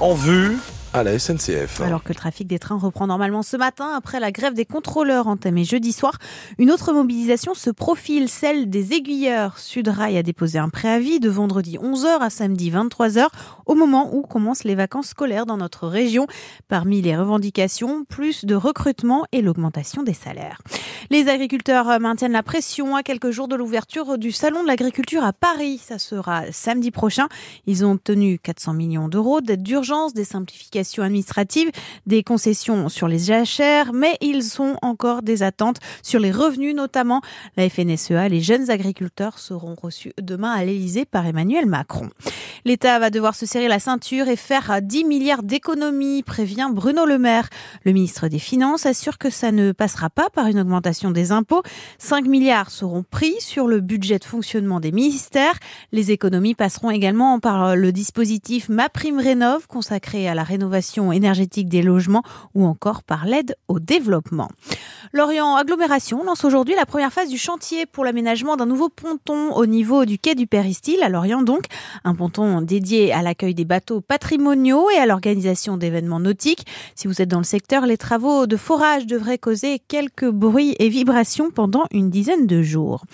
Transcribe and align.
en 0.00 0.14
vue 0.14 0.56
Alors 1.82 2.04
que 2.04 2.10
le 2.10 2.14
trafic 2.14 2.46
des 2.46 2.60
trains 2.60 2.78
reprend 2.78 3.08
normalement 3.08 3.42
ce 3.42 3.56
matin 3.56 3.92
après 3.96 4.20
la 4.20 4.30
grève 4.30 4.54
des 4.54 4.64
contrôleurs 4.64 5.26
entamée 5.26 5.64
jeudi 5.64 5.92
soir, 5.92 6.18
une 6.56 6.70
autre 6.70 6.92
mobilisation 6.92 7.54
se 7.54 7.70
profile, 7.70 8.28
celle 8.28 8.70
des 8.70 8.92
aiguilleurs. 8.92 9.58
Sudrail 9.58 10.16
a 10.16 10.22
déposé 10.22 10.60
un 10.60 10.68
préavis 10.68 11.18
de 11.18 11.28
vendredi 11.28 11.78
11h 11.78 12.20
à 12.20 12.30
samedi 12.30 12.70
23h 12.70 13.26
au 13.66 13.74
moment 13.74 14.14
où 14.14 14.22
commencent 14.22 14.62
les 14.62 14.76
vacances 14.76 15.08
scolaires 15.08 15.46
dans 15.46 15.56
notre 15.56 15.88
région. 15.88 16.28
Parmi 16.68 17.02
les 17.02 17.16
revendications, 17.16 18.04
plus 18.04 18.44
de 18.44 18.54
recrutement 18.54 19.24
et 19.32 19.42
l'augmentation 19.42 20.04
des 20.04 20.14
salaires. 20.14 20.60
Les 21.10 21.26
agriculteurs 21.28 21.98
maintiennent 21.98 22.30
la 22.30 22.44
pression 22.44 22.94
à 22.94 23.02
quelques 23.02 23.32
jours 23.32 23.48
de 23.48 23.56
l'ouverture 23.56 24.16
du 24.16 24.30
salon 24.30 24.62
de 24.62 24.68
l'agriculture 24.68 25.24
à 25.24 25.32
Paris. 25.32 25.78
Ça 25.84 25.98
sera 25.98 26.52
samedi 26.52 26.92
prochain. 26.92 27.26
Ils 27.66 27.84
ont 27.84 27.92
obtenu 27.92 28.38
400 28.38 28.74
millions 28.74 29.08
d'euros 29.08 29.40
d'aide 29.40 29.64
d'urgence, 29.64 30.14
des 30.14 30.24
simplifications 30.24 30.83
administratives, 31.02 31.70
des 32.06 32.22
concessions 32.22 32.88
sur 32.88 33.08
les 33.08 33.18
GHR, 33.18 33.92
mais 33.92 34.16
ils 34.20 34.60
ont 34.60 34.76
encore 34.82 35.22
des 35.22 35.42
attentes 35.42 35.78
sur 36.02 36.20
les 36.20 36.30
revenus, 36.30 36.74
notamment 36.74 37.20
la 37.56 37.68
FNSEA. 37.68 38.28
Les 38.28 38.40
jeunes 38.40 38.70
agriculteurs 38.70 39.38
seront 39.38 39.74
reçus 39.74 40.12
demain 40.20 40.52
à 40.52 40.64
l'Elysée 40.64 41.04
par 41.04 41.26
Emmanuel 41.26 41.66
Macron. 41.66 42.10
L'État 42.64 42.98
va 42.98 43.10
devoir 43.10 43.34
se 43.34 43.46
serrer 43.46 43.68
la 43.68 43.78
ceinture 43.78 44.28
et 44.28 44.36
faire 44.36 44.80
10 44.82 45.04
milliards 45.04 45.42
d'économies, 45.42 46.22
prévient 46.22 46.68
Bruno 46.72 47.04
Le 47.04 47.18
Maire. 47.18 47.48
Le 47.84 47.92
ministre 47.92 48.28
des 48.28 48.38
Finances 48.38 48.86
assure 48.86 49.18
que 49.18 49.30
ça 49.30 49.52
ne 49.52 49.72
passera 49.72 50.10
pas 50.10 50.30
par 50.30 50.46
une 50.46 50.60
augmentation 50.60 51.10
des 51.10 51.32
impôts. 51.32 51.62
5 51.98 52.26
milliards 52.26 52.70
seront 52.70 53.02
pris 53.02 53.34
sur 53.40 53.66
le 53.66 53.80
budget 53.80 54.18
de 54.18 54.24
fonctionnement 54.24 54.80
des 54.80 54.92
ministères. 54.92 55.58
Les 55.92 56.10
économies 56.10 56.54
passeront 56.54 56.90
également 56.90 57.38
par 57.40 57.76
le 57.76 57.92
dispositif 57.92 58.68
MaPrimeRénov 58.68 59.66
consacré 59.66 60.28
à 60.28 60.34
la 60.34 60.44
rénovation 60.44 61.12
énergétique 61.12 61.68
des 61.68 61.82
logements 61.82 62.22
ou 62.54 62.64
encore 62.66 63.02
par 63.02 63.26
l'aide 63.26 63.56
au 63.68 63.80
développement. 63.80 64.48
Lorient 65.12 65.56
Agglomération 65.56 66.24
lance 66.24 66.44
aujourd'hui 66.44 66.74
la 66.74 66.86
première 66.86 67.12
phase 67.12 67.28
du 67.28 67.38
chantier 67.38 67.86
pour 67.86 68.04
l'aménagement 68.04 68.56
d'un 68.56 68.66
nouveau 68.66 68.88
ponton 68.88 69.52
au 69.52 69.66
niveau 69.66 70.04
du 70.04 70.18
quai 70.18 70.34
du 70.34 70.46
Péristyle 70.46 71.02
à 71.02 71.08
Lorient 71.08 71.42
donc, 71.42 71.64
un 72.04 72.14
ponton 72.14 72.43
dédié 72.62 73.12
à 73.12 73.22
l'accueil 73.22 73.54
des 73.54 73.64
bateaux 73.64 74.00
patrimoniaux 74.00 74.88
et 74.90 74.98
à 74.98 75.06
l'organisation 75.06 75.76
d'événements 75.76 76.20
nautiques. 76.20 76.66
Si 76.94 77.06
vous 77.06 77.20
êtes 77.20 77.28
dans 77.28 77.38
le 77.38 77.44
secteur, 77.44 77.86
les 77.86 77.96
travaux 77.96 78.46
de 78.46 78.56
forage 78.56 79.06
devraient 79.06 79.38
causer 79.38 79.80
quelques 79.88 80.28
bruits 80.28 80.76
et 80.78 80.88
vibrations 80.88 81.50
pendant 81.50 81.84
une 81.90 82.10
dizaine 82.10 82.46
de 82.46 82.62
jours. 82.62 83.04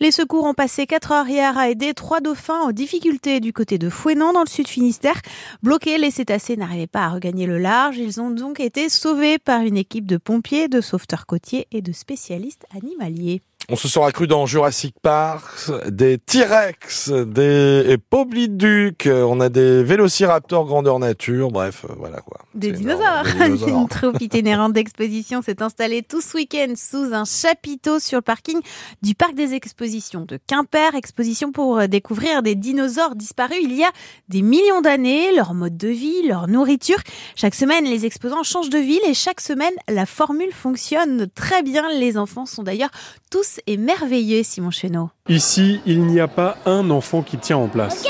Les 0.00 0.10
secours 0.10 0.44
ont 0.44 0.54
passé 0.54 0.86
4 0.86 1.12
heures 1.12 1.28
hier 1.28 1.56
à 1.58 1.70
aider 1.70 1.94
trois 1.94 2.20
dauphins 2.20 2.68
aux 2.68 2.72
difficultés 2.72 3.40
du 3.40 3.52
côté 3.52 3.78
de 3.78 3.88
Fouenan 3.88 4.32
dans 4.32 4.42
le 4.42 4.48
sud 4.48 4.68
Finistère. 4.68 5.20
Bloqués, 5.62 5.98
les 5.98 6.10
cétacés 6.10 6.56
n'arrivaient 6.56 6.86
pas 6.86 7.04
à 7.04 7.08
regagner 7.08 7.46
le 7.46 7.58
large. 7.58 7.98
Ils 7.98 8.20
ont 8.20 8.30
donc 8.30 8.60
été 8.60 8.88
sauvés 8.88 9.38
par 9.38 9.62
une 9.62 9.76
équipe 9.76 10.06
de 10.06 10.16
pompiers, 10.16 10.68
de 10.68 10.80
sauveteurs 10.80 11.26
côtiers 11.26 11.66
et 11.72 11.82
de 11.82 11.92
spécialistes 11.92 12.66
animaliers. 12.74 13.42
On 13.68 13.74
se 13.74 13.88
sera 13.88 14.12
cru 14.12 14.28
dans 14.28 14.46
Jurassic 14.46 14.94
Park, 15.02 15.72
des 15.88 16.18
T-Rex, 16.18 17.10
des 17.10 17.96
Pobliduc, 18.10 19.08
on 19.10 19.40
a 19.40 19.48
des 19.48 19.82
Vélociraptors 19.82 20.66
grandeur 20.66 21.00
nature, 21.00 21.50
bref, 21.50 21.84
euh, 21.90 21.94
voilà 21.98 22.20
quoi. 22.20 22.45
Des 22.56 22.72
dinosaures. 22.72 23.26
Une 23.68 23.86
troupe 23.86 24.20
itinérante 24.20 24.72
d'exposition 24.72 25.42
s'est 25.42 25.62
installée 25.62 26.02
tout 26.02 26.22
ce 26.22 26.38
week-end 26.38 26.72
sous 26.74 27.12
un 27.12 27.24
chapiteau 27.26 27.98
sur 27.98 28.18
le 28.18 28.22
parking 28.22 28.58
du 29.02 29.14
parc 29.14 29.34
des 29.34 29.52
expositions 29.52 30.24
de 30.24 30.38
Quimper. 30.46 30.94
Exposition 30.94 31.52
pour 31.52 31.78
euh, 31.78 31.86
découvrir 31.86 32.42
des 32.42 32.54
dinosaures 32.54 33.14
disparus 33.14 33.58
il 33.62 33.74
y 33.74 33.84
a 33.84 33.90
des 34.28 34.40
millions 34.40 34.80
d'années, 34.80 35.34
leur 35.34 35.52
mode 35.52 35.76
de 35.76 35.88
vie, 35.88 36.26
leur 36.26 36.48
nourriture. 36.48 36.98
Chaque 37.34 37.54
semaine, 37.54 37.84
les 37.84 38.06
exposants 38.06 38.42
changent 38.42 38.70
de 38.70 38.78
ville 38.78 39.02
et 39.06 39.14
chaque 39.14 39.42
semaine, 39.42 39.74
la 39.88 40.06
formule 40.06 40.52
fonctionne 40.52 41.26
très 41.34 41.62
bien. 41.62 41.86
Les 41.98 42.16
enfants 42.16 42.46
sont 42.46 42.62
d'ailleurs 42.62 42.90
tous 43.30 43.60
et 43.66 43.76
merveilleux, 43.76 44.42
Simon 44.42 44.70
Chenot. 44.70 45.10
Ici, 45.28 45.80
il 45.84 46.06
n'y 46.06 46.20
a 46.20 46.28
pas 46.28 46.56
un 46.64 46.88
enfant 46.88 47.22
qui 47.22 47.36
tient 47.36 47.58
en 47.58 47.68
place. 47.68 48.02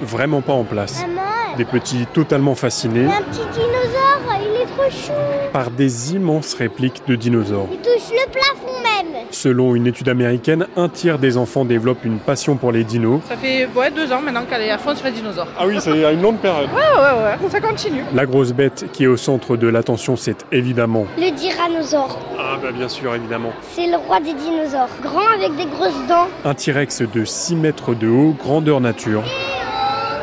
Vraiment 0.00 0.40
pas 0.40 0.54
en 0.54 0.64
place. 0.64 1.04
Des 1.58 1.64
petits 1.64 2.06
totalement 2.14 2.54
fascinés. 2.54 3.06
Un 3.06 3.20
petit 3.22 3.40
dinosaure, 3.52 4.40
il 4.40 4.62
est 4.62 4.66
trop 4.66 4.88
chou. 4.88 5.12
Par 5.52 5.72
des 5.72 6.14
immenses 6.14 6.54
répliques 6.54 7.02
de 7.08 7.16
dinosaures. 7.16 7.66
Il 7.72 7.78
touche 7.78 8.12
le 8.12 8.30
plafond 8.30 8.80
même. 8.80 9.24
Selon 9.32 9.74
une 9.74 9.88
étude 9.88 10.08
américaine, 10.08 10.68
un 10.76 10.88
tiers 10.88 11.18
des 11.18 11.36
enfants 11.36 11.64
développent 11.64 12.04
une 12.04 12.20
passion 12.20 12.54
pour 12.54 12.70
les 12.70 12.84
dinos. 12.84 13.22
Ça 13.28 13.36
fait 13.36 13.68
ouais, 13.74 13.90
deux 13.90 14.12
ans 14.12 14.20
maintenant 14.20 14.44
qu'elle 14.48 14.62
est 14.62 14.70
à 14.70 14.78
fond 14.78 14.94
sur 14.94 15.06
les 15.06 15.10
dinosaures. 15.10 15.48
Ah 15.58 15.66
oui, 15.66 15.78
c'est 15.80 15.90
une 15.90 16.22
longue 16.22 16.38
période. 16.38 16.68
Ouais, 16.72 16.80
ouais, 16.80 17.42
ouais, 17.42 17.50
ça 17.50 17.60
continue. 17.60 18.04
La 18.14 18.24
grosse 18.24 18.52
bête 18.52 18.86
qui 18.92 19.02
est 19.02 19.08
au 19.08 19.16
centre 19.16 19.56
de 19.56 19.66
l'attention, 19.66 20.14
c'est 20.14 20.46
évidemment... 20.52 21.06
Le 21.18 21.34
tyrannosaure. 21.34 22.20
Ah 22.38 22.56
bah 22.62 22.70
bien 22.70 22.88
sûr, 22.88 23.12
évidemment. 23.16 23.50
C'est 23.72 23.88
le 23.88 23.96
roi 23.96 24.20
des 24.20 24.34
dinosaures. 24.34 24.90
Grand 25.02 25.26
avec 25.34 25.56
des 25.56 25.66
grosses 25.66 26.06
dents. 26.08 26.28
Un 26.44 26.54
T-Rex 26.54 27.02
de 27.02 27.24
6 27.24 27.56
mètres 27.56 27.94
de 27.94 28.06
haut, 28.06 28.36
grandeur 28.38 28.80
nature 28.80 29.24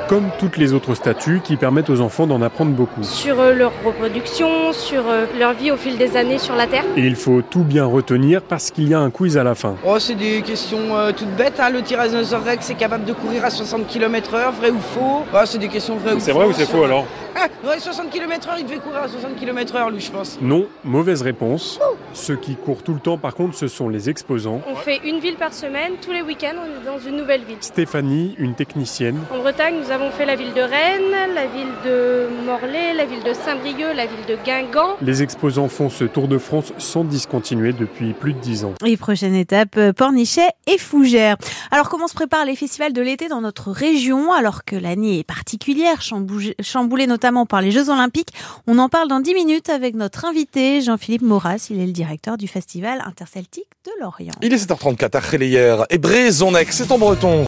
comme 0.08 0.30
toutes 0.40 0.58
les 0.58 0.74
autres 0.74 0.94
statues 0.94 1.42
qui 1.44 1.58
permettent 1.58 1.90
aux 1.90 2.02
enfants 2.02 2.28
d'en 2.28 2.42
apprendre 2.42 2.72
beaucoup. 2.72 3.04
Sur 3.04 3.40
euh, 3.40 3.54
leur 3.54 3.72
reproduction, 3.84 4.74
sur 4.74 5.08
euh, 5.08 5.26
leur 5.38 5.54
vie 5.54 5.72
au 5.72 5.78
fil 5.78 5.98
des 5.98 6.16
années 6.18 6.38
sur 6.38 6.56
la 6.56 6.68
Terre. 6.68 6.84
Et 6.96 7.02
il 7.02 7.16
faut 7.16 7.42
tout 7.42 7.64
bien 7.64 7.86
retenir 7.86 8.42
parce 8.42 8.72
qu'il 8.72 8.88
y 8.88 8.94
a 8.94 9.00
un 9.00 9.10
quiz 9.10 9.38
à 9.38 9.44
la 9.44 9.56
fin. 9.56 9.76
Oh, 9.86 9.98
c'est 10.00 10.16
des 10.16 10.42
questions 10.42 10.96
euh, 10.96 11.12
toutes 11.12 11.36
bêtes. 11.36 11.60
Hein. 11.60 11.70
Le 11.70 11.82
Tyrannosaurus 11.82 12.46
Rex 12.46 12.70
est 12.70 12.76
capable 12.76 13.06
de 13.06 13.14
courir 13.14 13.46
à 13.46 13.50
60 13.50 13.88
km/h, 13.88 14.54
vrai 14.54 14.70
ou 14.70 14.80
faux? 14.80 15.24
Oh, 15.34 15.38
C'est 15.46 15.58
des 15.58 15.70
questions 15.70 15.96
vraies 15.96 16.14
ou 16.14 16.20
C'est 16.20 16.32
vrai 16.32 16.46
ou 16.46 16.54
c'est 16.54 16.70
faux 16.70 16.84
alors 16.84 17.06
ah, 17.38 17.48
ouais, 17.68 17.80
60 17.80 18.10
km/h, 18.12 18.54
il 18.60 18.66
devait 18.66 18.78
courir 18.78 19.04
à 19.04 19.08
60 19.10 19.36
km/h, 19.36 19.92
lui, 19.92 20.00
je 20.00 20.10
pense. 20.10 20.38
Non, 20.42 20.68
mauvaise 20.86 21.22
réponse. 21.22 21.80
Ceux 22.16 22.38
qui 22.38 22.56
courent 22.56 22.82
tout 22.82 22.94
le 22.94 23.02
temps, 23.02 23.18
par 23.18 23.36
contre, 23.36 23.56
ce 23.56 23.68
sont 23.68 23.90
les 23.90 24.10
exposants. 24.10 24.62
On 24.72 24.76
fait 24.78 25.02
une 25.04 25.20
ville 25.20 25.36
par 25.36 25.54
semaine, 25.54 25.94
tous 26.02 26.14
les 26.14 26.22
week-ends, 26.22 26.56
on 26.58 26.82
est 26.82 26.86
dans 26.86 26.98
une 26.98 27.18
nouvelle 27.18 27.44
ville. 27.44 27.58
Stéphanie, 27.60 28.36
une 28.38 28.56
technicienne. 28.56 29.20
En 29.34 29.40
Bretagne, 29.40 29.76
nous 29.84 29.92
avons 29.92 30.10
fait 30.12 30.26
la 30.26 30.38
ville 30.38 30.54
de 30.54 30.62
Rennes, 30.62 31.34
la 31.36 31.46
ville 31.46 31.74
de 31.84 32.28
Morlaix, 32.46 32.94
la 32.96 33.06
ville 33.06 33.22
de 33.22 33.34
Saint-Brieuc, 33.34 33.94
la 33.94 34.06
ville 34.06 34.26
de 34.30 34.38
Guingamp. 34.46 34.96
Les 35.02 35.24
exposants 35.24 35.68
font 35.68 35.90
ce 35.90 36.06
Tour 36.06 36.30
de 36.30 36.38
France 36.38 36.72
sans 36.78 37.04
discontinuer 37.04 37.74
depuis 37.74 38.14
plus 38.14 38.32
de 38.32 38.40
10 38.40 38.64
ans. 38.64 38.74
Et 38.86 38.96
prochaine 38.96 39.36
étape, 39.36 39.76
euh, 39.76 39.92
Pornichet 39.92 40.48
et 40.68 40.78
Fougères. 40.78 41.36
Alors 41.70 41.90
comment 41.90 42.08
se 42.08 42.16
préparent 42.16 42.46
les 42.46 42.56
festivals 42.56 42.94
de 42.94 43.02
l'été 43.02 43.28
dans 43.28 43.42
notre 43.42 43.72
région 43.72 44.32
alors 44.32 44.64
que 44.64 44.78
l'année 44.78 45.20
est 45.20 45.24
particulière, 45.26 46.02
chamboulée 46.02 47.08
notamment 47.08 47.46
par 47.46 47.62
les 47.62 47.72
Jeux 47.72 47.90
Olympiques? 47.90 48.30
On 48.68 48.80
en 48.80 48.88
parle 48.88 49.10
dans 49.10 49.20
10 49.20 49.34
minutes 49.34 49.70
avec 49.70 49.96
notre 49.96 50.24
invité 50.24 50.80
Jean-Philippe 50.80 51.22
Maurras. 51.22 51.68
Il 51.70 51.82
est 51.82 51.86
le 51.86 51.92
directeur 51.92 52.05
du 52.38 52.48
Festival 52.48 53.02
interceltique 53.06 53.68
de 53.86 53.92
Lorient. 54.02 54.34
Il 54.42 54.54
est 54.54 54.58
7h34 54.58 55.18
à 55.18 55.22
Crélière 55.22 55.86
et 55.90 55.98
Brézonex, 55.98 56.76
c'est 56.76 56.92
en 56.92 56.98
breton. 56.98 57.44